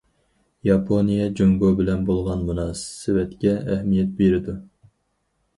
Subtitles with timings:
[0.67, 4.57] ياپونىيە جۇڭگو بىلەن بولغان مۇناسىۋەتكە ئەھمىيەت بېرىدۇ.